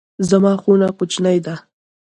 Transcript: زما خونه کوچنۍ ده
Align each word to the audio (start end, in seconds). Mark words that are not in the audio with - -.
زما 0.29 0.53
خونه 0.61 0.87
کوچنۍ 0.97 1.37
ده 1.45 1.55